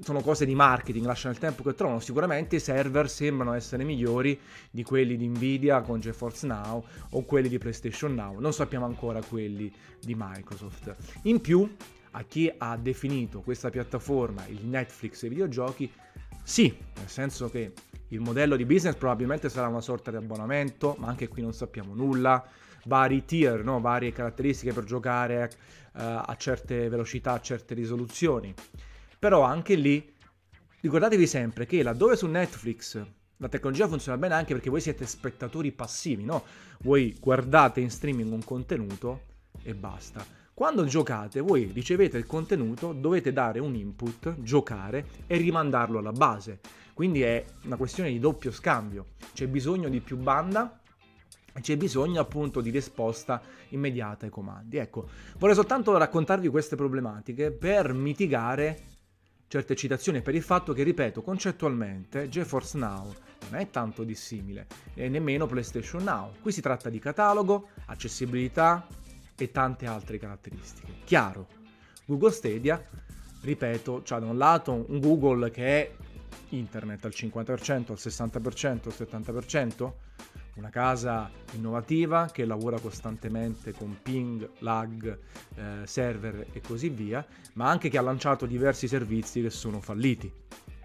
sono 0.00 0.20
cose 0.20 0.44
di 0.44 0.54
marketing, 0.54 1.04
lasciano 1.04 1.32
il 1.34 1.40
tempo 1.40 1.62
che 1.62 1.74
trovano. 1.74 2.00
Sicuramente 2.00 2.56
i 2.56 2.60
server 2.60 3.08
sembrano 3.08 3.52
essere 3.54 3.84
migliori 3.84 4.38
di 4.70 4.82
quelli 4.82 5.16
di 5.16 5.28
Nvidia 5.28 5.80
con 5.82 6.00
GeForce 6.00 6.46
Now 6.46 6.84
o 7.10 7.24
quelli 7.24 7.48
di 7.48 7.58
PlayStation 7.58 8.14
Now. 8.14 8.38
Non 8.38 8.52
sappiamo 8.52 8.86
ancora 8.86 9.22
quelli 9.22 9.72
di 10.00 10.14
Microsoft. 10.16 10.94
In 11.22 11.40
più, 11.40 11.68
a 12.12 12.22
chi 12.24 12.52
ha 12.56 12.76
definito 12.76 13.40
questa 13.40 13.70
piattaforma 13.70 14.46
il 14.48 14.64
Netflix 14.66 15.20
dei 15.20 15.30
videogiochi, 15.30 15.90
sì, 16.42 16.74
nel 16.96 17.08
senso 17.08 17.48
che 17.48 17.72
il 18.08 18.20
modello 18.20 18.56
di 18.56 18.64
business 18.64 18.96
probabilmente 18.96 19.48
sarà 19.48 19.68
una 19.68 19.80
sorta 19.80 20.10
di 20.10 20.16
abbonamento, 20.16 20.96
ma 20.98 21.08
anche 21.08 21.28
qui 21.28 21.42
non 21.42 21.52
sappiamo 21.52 21.94
nulla 21.94 22.44
vari 22.84 23.24
tier, 23.24 23.62
no? 23.62 23.80
varie 23.80 24.12
caratteristiche 24.12 24.72
per 24.72 24.84
giocare 24.84 25.50
uh, 25.92 25.98
a 26.00 26.34
certe 26.38 26.88
velocità, 26.88 27.32
a 27.32 27.40
certe 27.40 27.74
risoluzioni. 27.74 28.52
Però 29.20 29.42
anche 29.42 29.74
lì 29.74 30.12
ricordatevi 30.80 31.26
sempre 31.26 31.66
che 31.66 31.82
laddove 31.82 32.16
su 32.16 32.26
Netflix 32.26 33.04
la 33.36 33.48
tecnologia 33.48 33.86
funziona 33.86 34.16
bene 34.16 34.32
anche 34.32 34.54
perché 34.54 34.70
voi 34.70 34.80
siete 34.80 35.04
spettatori 35.04 35.72
passivi, 35.72 36.24
no? 36.24 36.42
Voi 36.80 37.14
guardate 37.20 37.80
in 37.80 37.90
streaming 37.90 38.32
un 38.32 38.42
contenuto 38.42 39.24
e 39.62 39.74
basta. 39.74 40.24
Quando 40.54 40.86
giocate, 40.86 41.40
voi 41.40 41.70
ricevete 41.70 42.16
il 42.16 42.24
contenuto, 42.24 42.94
dovete 42.94 43.30
dare 43.30 43.58
un 43.58 43.74
input, 43.74 44.36
giocare 44.40 45.06
e 45.26 45.36
rimandarlo 45.36 45.98
alla 45.98 46.12
base. 46.12 46.60
Quindi 46.94 47.20
è 47.20 47.44
una 47.64 47.76
questione 47.76 48.08
di 48.10 48.18
doppio 48.18 48.50
scambio. 48.50 49.08
C'è 49.34 49.46
bisogno 49.48 49.90
di 49.90 50.00
più 50.00 50.16
banda 50.16 50.80
c'è 51.60 51.76
bisogno 51.76 52.20
appunto 52.20 52.60
di 52.60 52.70
risposta 52.70 53.42
immediata 53.70 54.24
ai 54.24 54.30
comandi. 54.30 54.76
Ecco, 54.78 55.08
vorrei 55.38 55.54
soltanto 55.54 55.96
raccontarvi 55.96 56.48
queste 56.48 56.76
problematiche 56.76 57.50
per 57.50 57.92
mitigare 57.92 58.89
certe 59.50 59.74
citazioni 59.74 60.22
per 60.22 60.36
il 60.36 60.44
fatto 60.44 60.72
che, 60.72 60.84
ripeto, 60.84 61.22
concettualmente 61.22 62.28
GeForce 62.28 62.78
Now 62.78 63.12
non 63.50 63.60
è 63.60 63.68
tanto 63.68 64.04
dissimile 64.04 64.68
e 64.94 65.08
nemmeno 65.08 65.48
PlayStation 65.48 66.04
Now. 66.04 66.34
Qui 66.40 66.52
si 66.52 66.60
tratta 66.60 66.88
di 66.88 67.00
catalogo, 67.00 67.70
accessibilità 67.86 68.86
e 69.36 69.50
tante 69.50 69.86
altre 69.86 70.20
caratteristiche. 70.20 70.92
Chiaro, 71.02 71.48
Google 72.04 72.30
Stadia, 72.30 72.80
ripeto, 73.40 74.04
ha 74.10 74.18
da 74.20 74.26
un 74.26 74.38
lato 74.38 74.84
un 74.86 75.00
Google 75.00 75.50
che 75.50 75.64
è 75.64 75.96
internet 76.50 77.04
al 77.06 77.12
50%, 77.12 77.90
al 77.90 77.98
60%, 77.98 78.68
al 78.84 78.94
70%, 78.96 79.92
una 80.60 80.70
casa 80.70 81.30
innovativa 81.52 82.28
che 82.30 82.44
lavora 82.44 82.78
costantemente 82.78 83.72
con 83.72 83.98
ping, 84.02 84.48
lag, 84.58 85.18
eh, 85.56 85.86
server 85.86 86.48
e 86.52 86.60
così 86.60 86.90
via, 86.90 87.26
ma 87.54 87.68
anche 87.70 87.88
che 87.88 87.96
ha 87.96 88.02
lanciato 88.02 88.44
diversi 88.44 88.86
servizi 88.86 89.40
che 89.40 89.48
sono 89.48 89.80
falliti, 89.80 90.30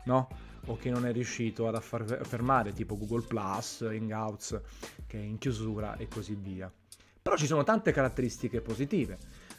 no? 0.06 0.30
O 0.68 0.78
che 0.78 0.90
non 0.90 1.06
è 1.06 1.12
riuscito 1.12 1.68
ad 1.68 1.76
affermare, 1.76 2.74
tipo 2.74 2.98
Google 2.98 3.26
Plus, 3.28 3.82
Hangouts, 3.82 4.60
che 5.06 5.20
è 5.20 5.22
in 5.22 5.38
chiusura 5.38 5.98
e 5.98 6.08
così 6.08 6.36
via. 6.36 6.72
Però 7.22 7.36
ci 7.36 7.46
sono 7.46 7.64
tante 7.64 7.92
caratteristiche 7.92 8.62
positive. 8.62 9.18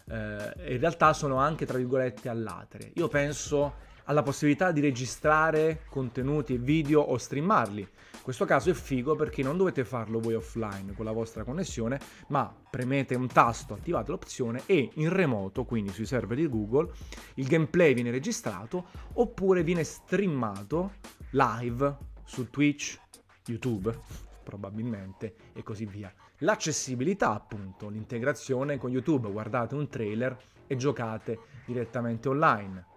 Eh, 0.09 0.73
in 0.73 0.81
realtà 0.81 1.13
sono 1.13 1.37
anche, 1.37 1.67
tra 1.67 1.77
virgolette, 1.77 2.29
all'atere. 2.29 2.91
Io 2.95 3.09
penso 3.09 3.75
alla 4.07 4.23
possibilità 4.23 4.73
di 4.73 4.81
registrare 4.81 5.83
contenuti 5.89 6.55
e 6.55 6.59
video 6.59 7.01
o 7.01 7.17
streamarli. 7.17 7.81
In 7.81 8.23
questo 8.23 8.45
caso 8.45 8.71
è 8.71 8.75
figo 8.75 9.15
perché 9.15 9.43
non 9.43 9.57
dovete 9.57 9.85
farlo 9.85 10.19
voi 10.19 10.35
offline 10.35 10.95
con 10.95 11.05
la 11.05 11.13
vostra 11.13 11.45
connessione, 11.45 12.01
ma 12.29 12.53
premete 12.69 13.15
un 13.15 13.29
tasto, 13.29 13.75
attivate 13.75 14.11
l'opzione 14.11 14.63
e 14.67 14.91
in 14.95 15.13
remoto, 15.13 15.65
quindi 15.65 15.93
sui 15.93 16.07
server 16.07 16.37
di 16.37 16.49
Google, 16.49 16.91
il 17.35 17.47
gameplay 17.47 17.95
viene 17.95 18.11
registrato 18.11 18.87
oppure 19.15 19.63
viene 19.63 19.85
streamato 19.85 20.95
live 21.31 21.97
su 22.25 22.51
Twitch, 22.51 22.99
YouTube, 23.47 23.97
probabilmente, 24.43 25.35
e 25.53 25.63
così 25.63 25.87
via. 25.87 26.13
L'accessibilità, 26.41 27.33
appunto, 27.33 27.89
l'integrazione 27.89 28.79
con 28.79 28.91
YouTube, 28.91 29.31
guardate 29.31 29.75
un 29.75 29.89
trailer 29.89 30.37
e 30.67 30.77
giocate 30.77 31.39
direttamente 31.65 32.29
online. 32.29 32.95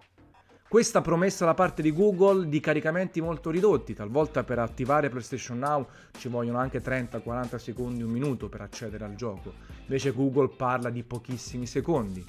Questa 0.70 1.00
promessa 1.00 1.44
da 1.44 1.54
parte 1.54 1.82
di 1.82 1.90
Google 1.90 2.48
di 2.48 2.60
caricamenti 2.60 3.20
molto 3.20 3.50
ridotti, 3.50 3.92
talvolta 3.92 4.44
per 4.44 4.60
attivare 4.60 5.08
PlayStation 5.08 5.58
Now 5.58 5.84
ci 6.16 6.28
vogliono 6.28 6.58
anche 6.58 6.80
30-40 6.80 7.56
secondi, 7.56 8.04
un 8.04 8.10
minuto 8.12 8.48
per 8.48 8.60
accedere 8.60 9.04
al 9.04 9.16
gioco, 9.16 9.52
invece 9.80 10.12
Google 10.12 10.48
parla 10.56 10.88
di 10.88 11.02
pochissimi 11.02 11.66
secondi. 11.66 12.24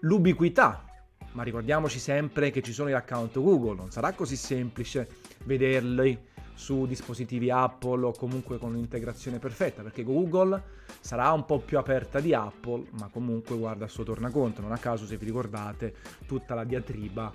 L'ubiquità, 0.00 0.84
ma 1.34 1.44
ricordiamoci 1.44 2.00
sempre 2.00 2.50
che 2.50 2.60
ci 2.60 2.72
sono 2.72 2.88
gli 2.88 2.94
account 2.94 3.38
Google, 3.38 3.76
non 3.76 3.92
sarà 3.92 4.14
così 4.14 4.34
semplice 4.34 5.08
vederli 5.44 6.18
su 6.58 6.86
dispositivi 6.86 7.50
Apple 7.50 8.04
o 8.04 8.12
comunque 8.12 8.58
con 8.58 8.72
un'integrazione 8.72 9.38
perfetta, 9.38 9.82
perché 9.82 10.02
Google 10.02 10.60
sarà 10.98 11.30
un 11.30 11.44
po' 11.44 11.60
più 11.60 11.78
aperta 11.78 12.18
di 12.18 12.34
Apple, 12.34 12.88
ma 12.98 13.06
comunque 13.06 13.56
guarda 13.56 13.84
il 13.84 13.90
suo 13.92 14.02
tornaconto. 14.02 14.60
Non 14.60 14.72
a 14.72 14.76
caso, 14.76 15.06
se 15.06 15.16
vi 15.16 15.26
ricordate, 15.26 15.94
tutta 16.26 16.56
la 16.56 16.64
diatriba 16.64 17.30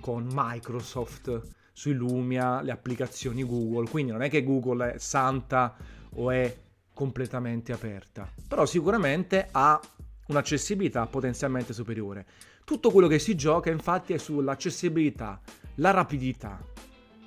con 0.00 0.26
Microsoft 0.28 1.40
sui 1.72 1.92
Lumia, 1.92 2.62
le 2.62 2.72
applicazioni 2.72 3.44
Google, 3.44 3.88
quindi 3.88 4.10
non 4.10 4.22
è 4.22 4.28
che 4.28 4.42
Google 4.42 4.94
è 4.94 4.98
santa 4.98 5.76
o 6.16 6.32
è 6.32 6.56
completamente 6.92 7.72
aperta, 7.72 8.28
però 8.48 8.66
sicuramente 8.66 9.48
ha 9.52 9.80
un'accessibilità 10.26 11.06
potenzialmente 11.06 11.72
superiore. 11.72 12.26
Tutto 12.64 12.90
quello 12.90 13.06
che 13.06 13.20
si 13.20 13.36
gioca 13.36 13.70
infatti 13.70 14.14
è 14.14 14.18
sull'accessibilità, 14.18 15.40
la 15.76 15.92
rapidità, 15.92 16.58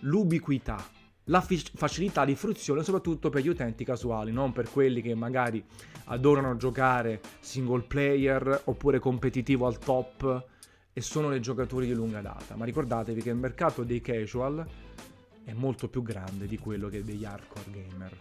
l'ubiquità 0.02 0.96
la 1.30 1.42
facilità 1.42 2.26
di 2.26 2.36
fruizione 2.36 2.84
soprattutto 2.84 3.30
per 3.30 3.42
gli 3.42 3.48
utenti 3.48 3.84
casuali, 3.84 4.32
non 4.32 4.54
per 4.54 4.70
quelli 4.70 5.02
che 5.02 5.16
magari 5.16 5.64
adorano 6.06 6.56
giocare 6.58 7.22
single 7.40 7.84
player 7.84 8.62
oppure 8.66 9.00
competitivo 9.00 9.66
al 9.66 9.78
top 9.78 10.46
e 10.94 11.02
sono 11.02 11.30
dei 11.30 11.42
giocatori 11.42 11.86
di 11.86 11.94
lunga 11.94 12.22
data. 12.22 12.56
Ma 12.56 12.66
ricordatevi 12.66 13.22
che 13.22 13.30
il 13.30 13.36
mercato 13.36 13.84
dei 13.84 14.02
casual 14.02 14.66
è 15.44 15.54
molto 15.54 15.90
più 15.90 16.02
grande 16.02 16.48
di 16.48 16.58
quello 16.58 16.90
che 16.90 17.04
degli 17.04 17.26
hardcore 17.26 17.72
gamer. 17.72 18.18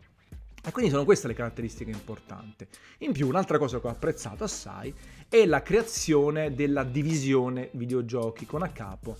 E 0.64 0.72
quindi 0.72 0.90
sono 0.90 1.04
queste 1.04 1.28
le 1.28 1.34
caratteristiche 1.34 1.92
importanti. 1.92 2.66
In 2.98 3.12
più, 3.12 3.28
un'altra 3.28 3.56
cosa 3.56 3.78
che 3.78 3.86
ho 3.86 3.90
apprezzato 3.90 4.42
assai 4.42 4.92
è 5.28 5.46
la 5.46 5.62
creazione 5.62 6.54
della 6.54 6.82
divisione 6.82 7.70
videogiochi 7.72 8.46
con 8.46 8.62
a 8.62 8.68
capo 8.68 9.16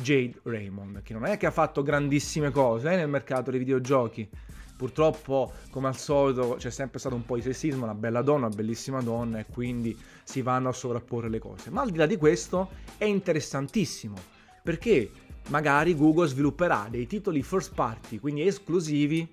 Jade 0.00 0.40
Raymond, 0.42 1.02
che 1.02 1.12
non 1.12 1.24
è 1.24 1.36
che 1.36 1.46
ha 1.46 1.50
fatto 1.50 1.82
grandissime 1.82 2.50
cose 2.50 2.92
eh, 2.92 2.96
nel 2.96 3.08
mercato 3.08 3.50
dei 3.50 3.58
videogiochi. 3.58 4.28
Purtroppo, 4.76 5.52
come 5.70 5.88
al 5.88 5.96
solito, 5.96 6.56
c'è 6.58 6.70
sempre 6.70 6.98
stato 6.98 7.14
un 7.14 7.24
po' 7.24 7.36
di 7.36 7.42
sessismo, 7.42 7.84
una 7.84 7.94
bella 7.94 8.20
donna, 8.20 8.46
una 8.46 8.54
bellissima 8.54 9.00
donna, 9.00 9.38
e 9.38 9.46
quindi 9.50 9.98
si 10.22 10.42
vanno 10.42 10.68
a 10.68 10.72
sovrapporre 10.72 11.30
le 11.30 11.38
cose. 11.38 11.70
Ma 11.70 11.80
al 11.80 11.90
di 11.90 11.96
là 11.96 12.04
di 12.04 12.16
questo 12.16 12.68
è 12.98 13.04
interessantissimo, 13.04 14.16
perché 14.62 15.10
magari 15.48 15.96
Google 15.96 16.28
svilupperà 16.28 16.88
dei 16.90 17.06
titoli 17.06 17.42
first 17.42 17.72
party, 17.74 18.18
quindi 18.18 18.46
esclusivi, 18.46 19.26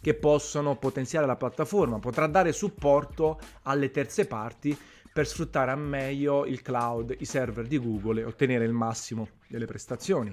che 0.00 0.14
possono 0.14 0.76
potenziare 0.76 1.26
la 1.26 1.36
piattaforma, 1.36 1.98
potrà 1.98 2.26
dare 2.26 2.52
supporto 2.52 3.38
alle 3.62 3.90
terze 3.90 4.26
parti 4.26 4.76
per 5.18 5.26
sfruttare 5.26 5.72
a 5.72 5.74
meglio 5.74 6.46
il 6.46 6.62
cloud, 6.62 7.16
i 7.18 7.24
server 7.24 7.66
di 7.66 7.76
Google 7.76 8.20
e 8.20 8.24
ottenere 8.24 8.64
il 8.64 8.72
massimo 8.72 9.30
delle 9.48 9.64
prestazioni. 9.64 10.32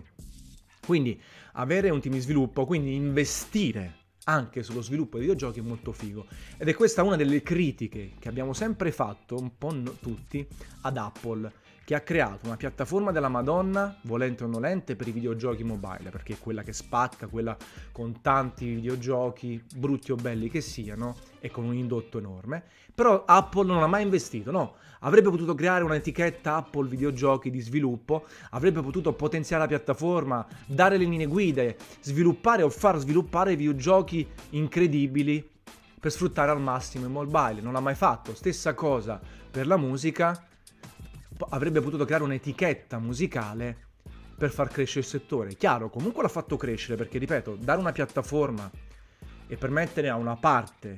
Quindi 0.85 1.19
avere 1.53 1.89
un 1.89 1.99
team 1.99 2.13
di 2.13 2.19
sviluppo, 2.19 2.67
quindi 2.67 2.93
investire 2.93 3.95
anche 4.25 4.61
sullo 4.61 4.83
sviluppo 4.83 5.17
di 5.17 5.21
videogiochi 5.21 5.57
è 5.57 5.63
molto 5.63 5.91
figo. 5.91 6.27
Ed 6.57 6.67
è 6.67 6.75
questa 6.75 7.01
una 7.01 7.15
delle 7.15 7.41
critiche 7.41 8.11
che 8.19 8.29
abbiamo 8.29 8.53
sempre 8.53 8.91
fatto, 8.91 9.35
un 9.37 9.57
po' 9.57 9.73
tutti, 9.99 10.47
ad 10.81 10.97
Apple 10.97 11.51
che 11.85 11.93
ha 11.93 12.01
creato 12.01 12.47
una 12.47 12.57
piattaforma 12.57 13.11
della 13.11 13.29
Madonna, 13.29 13.95
volente 14.01 14.43
o 14.43 14.47
nolente, 14.47 14.95
per 14.95 15.07
i 15.07 15.11
videogiochi 15.11 15.63
mobile, 15.63 16.09
perché 16.09 16.33
è 16.33 16.39
quella 16.39 16.63
che 16.63 16.73
spacca, 16.73 17.27
quella 17.27 17.55
con 17.91 18.21
tanti 18.21 18.73
videogiochi, 18.73 19.63
brutti 19.75 20.11
o 20.11 20.15
belli 20.15 20.49
che 20.49 20.61
siano, 20.61 21.15
e 21.39 21.51
con 21.51 21.63
un 21.63 21.75
indotto 21.75 22.17
enorme. 22.17 22.63
Però 22.93 23.23
Apple 23.25 23.67
non 23.67 23.83
ha 23.83 23.87
mai 23.87 24.01
investito, 24.01 24.49
no. 24.49 24.73
Avrebbe 25.01 25.29
potuto 25.29 25.53
creare 25.53 25.83
un'etichetta 25.83 26.55
Apple 26.55 26.87
videogiochi 26.87 27.51
di 27.51 27.59
sviluppo, 27.59 28.25
avrebbe 28.49 28.81
potuto 28.81 29.13
potenziare 29.13 29.61
la 29.61 29.69
piattaforma, 29.69 30.43
dare 30.65 30.97
le 30.97 31.05
linee 31.05 31.27
guide, 31.27 31.77
sviluppare 32.01 32.63
o 32.63 32.69
far 32.71 32.97
sviluppare 32.97 33.55
videogiochi 33.55 34.27
incredibili 34.51 35.47
per 35.99 36.11
sfruttare 36.11 36.49
al 36.49 36.61
massimo 36.61 37.05
il 37.05 37.11
mobile. 37.11 37.61
Non 37.61 37.73
l'ha 37.73 37.79
mai 37.79 37.93
fatto. 37.93 38.33
Stessa 38.33 38.73
cosa 38.73 39.21
per 39.51 39.67
la 39.67 39.77
musica 39.77 40.47
avrebbe 41.49 41.81
potuto 41.81 42.05
creare 42.05 42.23
un'etichetta 42.23 42.99
musicale 42.99 43.77
per 44.37 44.51
far 44.51 44.69
crescere 44.69 45.01
il 45.01 45.05
settore. 45.05 45.55
Chiaro, 45.55 45.89
comunque 45.89 46.21
l'ha 46.21 46.29
fatto 46.29 46.57
crescere 46.57 46.95
perché, 46.97 47.17
ripeto, 47.17 47.55
dare 47.55 47.79
una 47.79 47.91
piattaforma 47.91 48.69
e 49.47 49.55
permettere 49.57 50.09
a 50.09 50.15
una 50.15 50.35
parte 50.35 50.97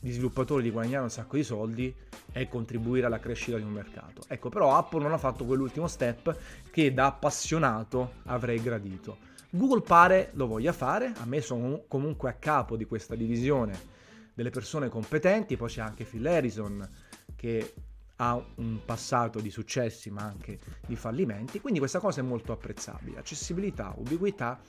di 0.00 0.10
sviluppatori 0.10 0.62
di 0.62 0.70
guadagnare 0.70 1.04
un 1.04 1.10
sacco 1.10 1.36
di 1.36 1.42
soldi 1.42 1.94
è 2.30 2.46
contribuire 2.48 3.06
alla 3.06 3.20
crescita 3.20 3.56
di 3.56 3.62
un 3.62 3.72
mercato. 3.72 4.22
Ecco, 4.28 4.48
però 4.48 4.76
Apple 4.76 5.02
non 5.02 5.12
ha 5.12 5.18
fatto 5.18 5.44
quell'ultimo 5.44 5.86
step 5.88 6.36
che 6.70 6.92
da 6.92 7.06
appassionato 7.06 8.14
avrei 8.24 8.60
gradito. 8.60 9.18
Google 9.50 9.82
pare 9.82 10.30
lo 10.34 10.46
voglia 10.46 10.72
fare, 10.72 11.12
ha 11.16 11.24
messo 11.24 11.84
comunque 11.86 12.28
a 12.28 12.34
capo 12.34 12.76
di 12.76 12.84
questa 12.84 13.14
divisione 13.14 13.92
delle 14.34 14.50
persone 14.50 14.88
competenti, 14.88 15.56
poi 15.56 15.68
c'è 15.68 15.80
anche 15.80 16.04
Phil 16.04 16.26
Harrison 16.26 16.86
che 17.36 17.72
ha 18.16 18.40
un 18.56 18.80
passato 18.84 19.40
di 19.40 19.50
successi 19.50 20.10
ma 20.10 20.22
anche 20.22 20.58
di 20.86 20.96
fallimenti, 20.96 21.60
quindi 21.60 21.78
questa 21.78 21.98
cosa 21.98 22.20
è 22.20 22.24
molto 22.24 22.52
apprezzabile. 22.52 23.18
Accessibilità, 23.18 23.92
ubiquità, 23.96 24.60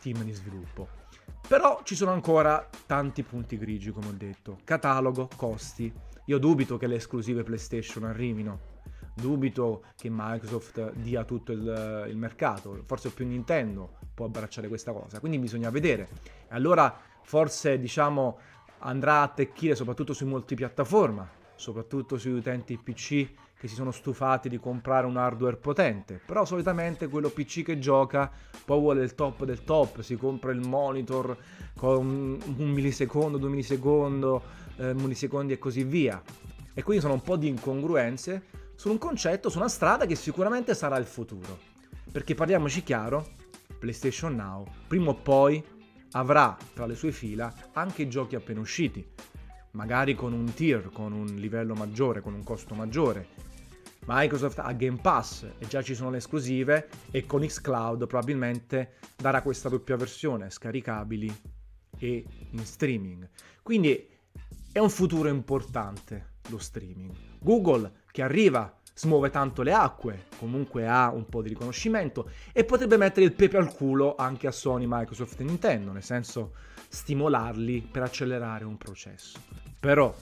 team 0.00 0.22
di 0.22 0.32
sviluppo. 0.32 1.02
Però 1.46 1.80
ci 1.82 1.94
sono 1.94 2.12
ancora 2.12 2.68
tanti 2.86 3.22
punti 3.22 3.58
grigi, 3.58 3.90
come 3.90 4.08
ho 4.08 4.14
detto. 4.16 4.58
Catalogo, 4.64 5.28
costi. 5.36 5.92
Io 6.26 6.38
dubito 6.38 6.76
che 6.76 6.86
le 6.86 6.96
esclusive 6.96 7.42
PlayStation 7.42 8.04
arrivino. 8.04 8.72
Dubito 9.14 9.84
che 9.96 10.08
Microsoft 10.10 10.92
dia 10.94 11.24
tutto 11.24 11.52
il, 11.52 12.06
il 12.08 12.16
mercato. 12.16 12.82
Forse 12.86 13.10
più 13.10 13.26
Nintendo 13.26 13.98
può 14.14 14.26
abbracciare 14.26 14.68
questa 14.68 14.92
cosa. 14.92 15.20
Quindi 15.20 15.38
bisogna 15.38 15.70
vedere. 15.70 16.08
Allora 16.48 16.96
forse 17.22 17.78
diciamo 17.78 18.38
andrà 18.78 19.16
a 19.16 19.22
attecchire 19.22 19.74
soprattutto 19.74 20.12
sui 20.12 20.26
multipiattaforma 20.26 21.42
soprattutto 21.64 22.18
sugli 22.18 22.34
utenti 22.34 22.76
PC 22.76 23.26
che 23.58 23.68
si 23.68 23.74
sono 23.74 23.90
stufati 23.90 24.50
di 24.50 24.58
comprare 24.58 25.06
un 25.06 25.16
hardware 25.16 25.56
potente, 25.56 26.20
però 26.22 26.44
solitamente 26.44 27.08
quello 27.08 27.30
PC 27.30 27.62
che 27.62 27.78
gioca 27.78 28.30
poi 28.66 28.78
vuole 28.78 29.02
il 29.02 29.14
top 29.14 29.44
del 29.44 29.64
top, 29.64 30.02
si 30.02 30.16
compra 30.16 30.52
il 30.52 30.60
monitor 30.60 31.34
con 31.74 32.38
un 32.56 32.70
millisecondo, 32.70 33.38
due 33.38 33.48
millisecondo, 33.48 34.42
eh, 34.76 34.92
millisecondi 34.92 35.54
e 35.54 35.58
così 35.58 35.84
via. 35.84 36.22
E 36.74 36.82
quindi 36.82 37.02
sono 37.02 37.14
un 37.14 37.22
po' 37.22 37.36
di 37.36 37.48
incongruenze 37.48 38.42
su 38.74 38.90
un 38.90 38.98
concetto, 38.98 39.48
su 39.48 39.56
una 39.56 39.68
strada 39.68 40.04
che 40.04 40.16
sicuramente 40.16 40.74
sarà 40.74 40.98
il 40.98 41.06
futuro. 41.06 41.58
Perché 42.12 42.34
parliamoci 42.34 42.82
chiaro, 42.82 43.26
PlayStation 43.78 44.34
Now 44.34 44.66
prima 44.86 45.10
o 45.10 45.14
poi 45.14 45.64
avrà 46.10 46.54
tra 46.74 46.84
le 46.84 46.94
sue 46.94 47.12
fila 47.12 47.52
anche 47.72 48.02
i 48.02 48.08
giochi 48.08 48.34
appena 48.34 48.60
usciti 48.60 49.04
magari 49.74 50.14
con 50.14 50.32
un 50.32 50.52
tier, 50.54 50.90
con 50.92 51.12
un 51.12 51.26
livello 51.36 51.74
maggiore, 51.74 52.20
con 52.20 52.34
un 52.34 52.42
costo 52.42 52.74
maggiore. 52.74 53.28
Microsoft 54.06 54.58
ha 54.58 54.72
Game 54.72 54.98
Pass 55.00 55.46
e 55.58 55.66
già 55.66 55.82
ci 55.82 55.94
sono 55.94 56.10
le 56.10 56.18
esclusive 56.18 56.88
e 57.10 57.24
con 57.24 57.40
xCloud 57.40 58.06
probabilmente 58.06 58.94
darà 59.16 59.40
questa 59.40 59.68
doppia 59.68 59.96
versione, 59.96 60.50
scaricabili 60.50 61.34
e 61.98 62.24
in 62.50 62.64
streaming. 62.64 63.28
Quindi 63.62 64.08
è 64.72 64.78
un 64.78 64.90
futuro 64.90 65.28
importante 65.28 66.32
lo 66.48 66.58
streaming. 66.58 67.12
Google 67.38 68.02
che 68.10 68.22
arriva 68.22 68.78
smuove 68.96 69.30
tanto 69.30 69.62
le 69.62 69.72
acque, 69.72 70.26
comunque 70.38 70.86
ha 70.86 71.10
un 71.10 71.26
po' 71.28 71.42
di 71.42 71.48
riconoscimento 71.48 72.30
e 72.52 72.64
potrebbe 72.64 72.96
mettere 72.96 73.26
il 73.26 73.32
pepe 73.32 73.56
al 73.56 73.74
culo 73.74 74.14
anche 74.14 74.46
a 74.46 74.52
Sony, 74.52 74.84
Microsoft 74.86 75.40
e 75.40 75.44
Nintendo, 75.44 75.92
nel 75.92 76.02
senso 76.02 76.54
stimolarli 76.88 77.88
per 77.90 78.02
accelerare 78.02 78.64
un 78.64 78.76
processo. 78.76 79.63
Però 79.84 80.14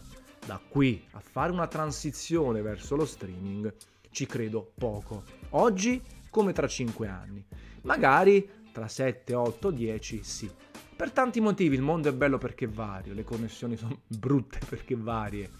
da 0.44 0.60
qui 0.68 1.06
a 1.12 1.20
fare 1.20 1.52
una 1.52 1.68
transizione 1.68 2.62
verso 2.62 2.96
lo 2.96 3.06
streaming 3.06 3.72
ci 4.10 4.26
credo 4.26 4.72
poco. 4.76 5.22
Oggi 5.50 6.02
come 6.30 6.52
tra 6.52 6.66
5 6.66 7.06
anni. 7.06 7.46
Magari 7.82 8.50
tra 8.72 8.88
7, 8.88 9.32
8, 9.34 9.70
10 9.70 10.24
sì. 10.24 10.50
Per 10.96 11.12
tanti 11.12 11.40
motivi 11.40 11.76
il 11.76 11.80
mondo 11.80 12.08
è 12.08 12.12
bello 12.12 12.38
perché 12.38 12.66
vario, 12.66 13.14
le 13.14 13.22
connessioni 13.22 13.76
sono 13.76 14.00
brutte 14.08 14.58
perché 14.68 14.96
varie 14.96 15.50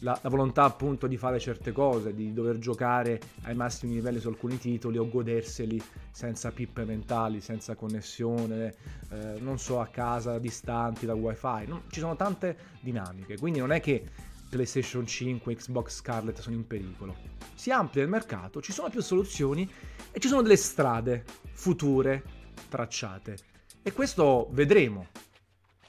la, 0.00 0.18
la, 0.22 0.28
volontà 0.28 0.64
appunto 0.64 1.06
di 1.06 1.16
fare 1.16 1.38
certe 1.38 1.72
cose, 1.72 2.14
di 2.14 2.32
dover 2.32 2.58
giocare 2.58 3.20
ai 3.42 3.54
massimi 3.54 3.94
livelli 3.94 4.20
su 4.20 4.28
alcuni 4.28 4.58
titoli 4.58 4.98
o 4.98 5.08
goderseli 5.08 5.80
senza 6.10 6.50
pippe 6.50 6.84
mentali, 6.84 7.40
senza 7.40 7.74
connessione, 7.74 8.74
eh, 9.10 9.38
non 9.40 9.58
so, 9.58 9.80
a 9.80 9.86
casa, 9.86 10.38
distanti 10.38 11.06
da 11.06 11.14
wifi. 11.14 11.66
No, 11.66 11.82
ci 11.90 12.00
sono 12.00 12.16
tante 12.16 12.56
dinamiche, 12.80 13.38
quindi 13.38 13.58
non 13.58 13.72
è 13.72 13.80
che 13.80 14.04
PlayStation 14.48 15.06
5, 15.06 15.54
Xbox 15.54 15.96
Scarlet 15.96 16.40
sono 16.40 16.56
in 16.56 16.66
pericolo. 16.66 17.16
Si 17.54 17.70
amplia 17.70 18.02
il 18.02 18.08
mercato, 18.08 18.60
ci 18.60 18.72
sono 18.72 18.88
più 18.90 19.00
soluzioni 19.00 19.68
e 20.10 20.20
ci 20.20 20.28
sono 20.28 20.42
delle 20.42 20.56
strade 20.56 21.24
future 21.52 22.22
tracciate. 22.68 23.36
E 23.82 23.92
questo 23.92 24.48
vedremo 24.52 25.08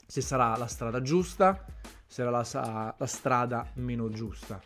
se 0.06 0.22
sarà 0.22 0.56
la 0.56 0.68
strada 0.68 1.02
giusta, 1.02 1.66
sarà 2.08 2.30
la, 2.30 2.96
la 2.98 3.06
strada 3.06 3.70
meno 3.76 4.10
giusta. 4.10 4.62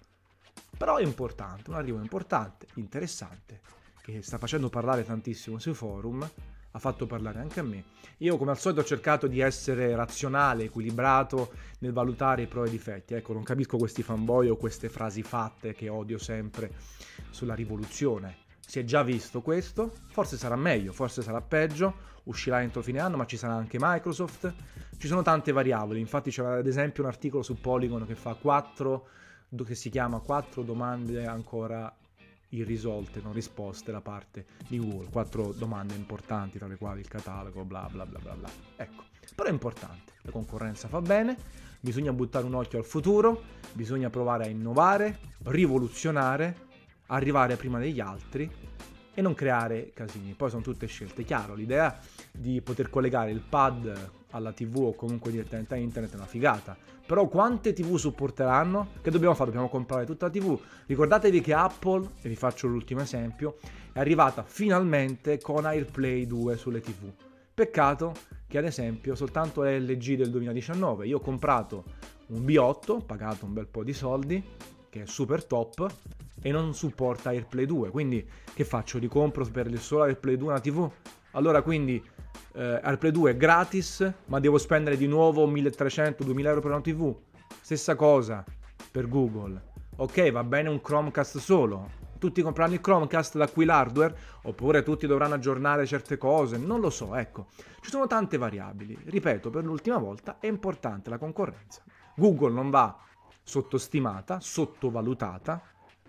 Però 0.78 0.98
è 0.98 1.04
importante, 1.04 1.70
un 1.70 1.76
arrivo 1.76 2.00
importante, 2.00 2.68
interessante, 2.76 3.62
che 4.02 4.22
sta 4.22 4.38
facendo 4.38 4.70
parlare 4.70 5.04
tantissimo 5.04 5.60
sui 5.60 5.74
forum, 5.74 6.28
ha 6.72 6.80
fatto 6.80 7.06
parlare 7.06 7.40
anche 7.40 7.60
a 7.60 7.64
me. 7.64 7.84
Io 8.20 8.38
come 8.38 8.52
al 8.52 8.60
solito 8.60 8.82
ho 8.82 8.86
cercato 8.86 9.28
di 9.28 9.40
essere 9.40 9.96
razionale, 9.96 10.66
equilibrato 10.66 11.52
nel 11.80 11.92
valutare 11.92 12.44
i 12.44 12.48
pro 12.48 12.64
e 12.64 12.68
i 12.68 12.72
difetti. 12.72 13.14
Ecco, 13.14 13.34
non 13.34 13.44
capisco 13.44 13.78
questi 13.78 14.04
fanboy 14.04 14.48
o 14.48 14.56
queste 14.56 14.90
frasi 14.90 15.22
fatte 15.22 15.74
che 15.74 15.90
odio 15.90 16.18
sempre 16.18 16.72
sulla 17.30 17.56
rivoluzione. 17.56 18.41
Si 18.72 18.80
è 18.80 18.86
già 18.86 19.04
visto 19.04 19.42
questo, 19.42 19.92
forse 20.12 20.38
sarà 20.38 20.56
meglio, 20.56 20.94
forse 20.94 21.22
sarà 21.22 21.42
peggio, 21.42 21.94
uscirà 22.24 22.62
entro 22.62 22.82
fine 22.82 23.00
anno, 23.00 23.18
ma 23.18 23.26
ci 23.26 23.36
sarà 23.36 23.52
anche 23.52 23.78
Microsoft. 23.78 24.54
Ci 24.98 25.08
sono 25.08 25.24
tante 25.24 25.52
variabili, 25.52 26.00
infatti 26.00 26.32
c'è 26.32 26.42
ad 26.42 26.66
esempio 26.66 27.04
un 27.04 27.10
articolo 27.10 27.44
su 27.44 27.60
Polygon 27.60 28.06
che 28.08 28.16
fa 28.16 28.34
4 28.34 29.08
che 29.66 29.76
si 29.76 29.90
chiama 29.90 30.20
4 30.20 30.64
domande 30.64 31.26
ancora 31.26 31.94
irrisolte, 32.48 33.20
non 33.22 33.34
risposte 33.34 33.92
da 33.92 34.00
parte 34.00 34.46
di 34.70 34.80
Google. 34.80 35.10
Quattro 35.10 35.52
domande 35.52 35.96
importanti, 35.96 36.58
tra 36.58 36.68
le 36.68 36.78
quali 36.78 37.02
il 37.02 37.10
catalogo, 37.10 37.66
bla 37.66 37.90
bla 37.92 38.06
bla 38.06 38.20
bla 38.20 38.36
bla. 38.36 38.50
Ecco, 38.78 39.04
però 39.36 39.50
è 39.50 39.52
importante, 39.52 40.14
la 40.22 40.32
concorrenza 40.32 40.88
fa 40.88 41.02
bene, 41.02 41.36
bisogna 41.82 42.14
buttare 42.14 42.46
un 42.46 42.54
occhio 42.54 42.78
al 42.78 42.86
futuro, 42.86 43.44
bisogna 43.74 44.10
provare 44.10 44.46
a 44.46 44.48
innovare, 44.48 45.20
rivoluzionare, 45.44 46.70
arrivare 47.12 47.56
prima 47.56 47.80
degli 47.80 48.00
altri 48.00 48.50
e 49.14 49.22
non 49.22 49.34
creare 49.34 49.92
casini. 49.94 50.34
Poi 50.34 50.50
sono 50.50 50.62
tutte 50.62 50.88
scelte. 50.88 51.24
Chiaro, 51.24 51.54
l'idea 51.54 51.98
di 52.32 52.62
poter 52.62 52.90
collegare 52.90 53.32
il 53.32 53.42
pad 53.42 54.10
alla 54.32 54.54
TV 54.54 54.78
o 54.78 54.96
comunque 54.96 55.32
direttamente 55.32 55.74
a 55.74 55.78
internet 55.78 56.14
è 56.14 56.16
una 56.16 56.26
figata. 56.26 56.78
Però 57.06 57.28
quante 57.28 57.74
TV 57.74 57.98
supporteranno? 57.98 58.92
Che 59.02 59.12
dobbiamo 59.12 59.34
fare? 59.34 59.50
Dobbiamo 59.50 59.70
comprare 59.70 60.06
tutta 60.06 60.28
la 60.28 60.32
TV. 60.32 60.58
Ricordatevi 60.86 61.42
che 61.42 61.54
Apple, 61.54 62.08
e 62.22 62.30
vi 62.30 62.36
faccio 62.36 62.68
l'ultimo 62.68 63.02
esempio, 63.02 63.58
è 63.92 64.00
arrivata 64.00 64.44
finalmente 64.44 65.40
con 65.40 65.66
AirPlay 65.66 66.26
2 66.26 66.56
sulle 66.56 66.80
TV. 66.80 67.12
Peccato 67.54 68.14
che 68.48 68.58
ad 68.58 68.66
esempio 68.66 69.16
soltanto 69.16 69.64
LG 69.64 70.16
del 70.16 70.30
2019. 70.30 71.06
Io 71.08 71.18
ho 71.18 71.22
comprato 71.22 71.84
un 72.28 72.46
B8, 72.46 73.06
pagato 73.06 73.46
un 73.46 73.54
bel 73.54 73.68
po' 73.68 73.84
di 73.84 73.94
soldi, 73.94 74.42
che 74.90 75.02
è 75.02 75.06
super 75.06 75.44
top, 75.44 75.94
e 76.42 76.52
non 76.52 76.74
supporta 76.74 77.30
AirPlay 77.30 77.66
2. 77.66 77.90
Quindi 77.90 78.28
che 78.54 78.64
faccio? 78.64 78.98
Ricompro 78.98 79.46
per 79.46 79.68
il 79.68 79.80
solo 79.80 80.04
AirPlay 80.04 80.38
2 80.38 80.48
una 80.50 80.60
TV? 80.60 80.90
Allora 81.32 81.62
quindi 81.62 82.04
eh, 82.54 82.80
AirPlay 82.84 83.12
2 83.12 83.32
è 83.32 83.38
gratis, 83.38 84.14
ma 84.26 84.40
devo 84.40 84.58
spendere 84.58 84.98
di 84.98 85.08
nuovo 85.08 85.48
1300-2000 85.48 86.46
euro 86.46 86.62
per 86.62 86.72
una 86.72 86.82
TV? 86.82 87.16
Stessa 87.62 87.96
cosa 87.96 88.44
per 88.92 89.08
Google. 89.08 89.70
Ok, 89.98 90.32
va 90.32 90.44
bene 90.44 90.70
un 90.70 90.82
Chromecast 90.82 91.38
solo. 91.38 92.00
Tutti 92.18 92.42
compreranno 92.42 92.76
il 92.76 92.82
Chromecast 92.82 93.38
da 93.38 93.48
qui 93.48 93.66
l'hardware? 93.66 94.16
Oppure 94.44 94.84
tutti 94.84 95.08
dovranno 95.08 95.36
aggiornare 95.36 95.86
certe 95.86 96.18
cose? 96.18 96.58
Non 96.58 96.80
lo 96.80 96.90
so, 96.90 97.16
ecco. 97.16 97.48
Ci 97.82 97.90
sono 97.90 98.08
tante 98.08 98.38
variabili. 98.38 98.98
Ripeto, 99.06 99.50
per 99.50 99.64
l'ultima 99.64 99.98
volta 99.98 100.38
è 100.40 100.48
importante 100.48 101.10
la 101.10 101.18
concorrenza. 101.18 101.82
Google 102.16 102.52
non 102.52 102.70
va 102.70 102.96
sottostimata, 103.44 104.40
sottovalutata, 104.40 105.62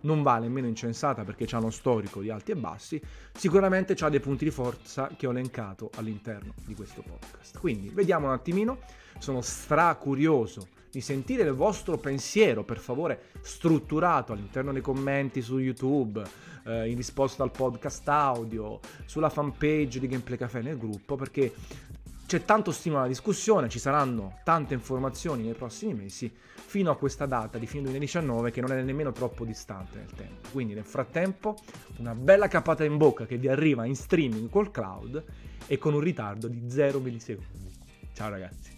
non 0.03 0.23
va 0.23 0.39
nemmeno 0.39 0.67
incensata 0.67 1.25
perché 1.25 1.47
ha 1.51 1.59
uno 1.59 1.71
storico 1.71 2.21
di 2.21 2.31
alti 2.31 2.53
e 2.53 2.57
bassi, 2.57 3.01
sicuramente 3.33 3.95
ha 3.99 4.09
dei 4.09 4.21
punti 4.21 4.45
di 4.45 4.51
forza 4.51 5.11
che 5.17 5.27
ho 5.27 5.31
elencato 5.31 5.91
all'interno 5.97 6.55
di 6.65 6.75
questo 6.75 7.03
podcast. 7.03 7.59
Quindi 7.59 7.89
vediamo 7.89 8.27
un 8.27 8.33
attimino, 8.33 8.79
sono 9.19 9.41
stracurioso 9.41 10.69
di 10.91 11.01
sentire 11.01 11.43
il 11.45 11.55
vostro 11.55 11.97
pensiero, 11.97 12.65
per 12.65 12.79
favore, 12.79 13.31
strutturato 13.41 14.33
all'interno 14.33 14.73
dei 14.73 14.83
commenti 14.83 15.41
su 15.41 15.59
YouTube, 15.59 16.23
eh, 16.65 16.91
in 16.91 16.97
risposta 16.97 17.43
al 17.43 17.51
podcast 17.51 18.07
audio, 18.09 18.79
sulla 19.07 19.31
fanpage 19.31 19.99
di 19.99 20.07
Gameplay 20.07 20.37
Café 20.37 20.61
nel 20.61 20.77
gruppo, 20.77 21.17
perché 21.17 21.55
c'è 22.33 22.47
tanto 22.47 22.73
stimolo 22.73 23.01
alla 23.01 23.11
discussione, 23.11 23.69
ci 23.69 23.79
saranno 23.79 24.39
tante 24.43 24.73
informazioni 24.73 25.43
nei 25.43 25.53
prossimi 25.53 25.93
mesi 25.93 26.35
fino 26.55 26.91
a 26.91 26.97
questa 26.97 27.27
data 27.27 27.59
di 27.59 27.67
fine 27.67 27.83
2019 27.83 28.51
che 28.51 28.63
non 28.63 28.73
è 28.73 28.81
nemmeno 28.81 29.13
troppo 29.13 29.45
distante 29.45 29.99
nel 29.99 30.11
tempo. 30.17 30.49
Quindi 30.51 30.73
nel 30.73 30.87
frattempo 30.87 31.59
una 31.99 32.15
bella 32.15 32.49
capata 32.49 32.85
in 32.85 32.97
bocca 32.97 33.27
che 33.27 33.37
vi 33.37 33.49
arriva 33.49 33.85
in 33.85 33.97
streaming 33.97 34.49
col 34.49 34.71
cloud 34.71 35.23
e 35.67 35.77
con 35.77 35.93
un 35.93 36.01
ritardo 36.01 36.49
di 36.49 36.71
0 36.71 37.01
millisecondi. 37.01 37.71
Ciao 38.15 38.31
ragazzi. 38.31 38.72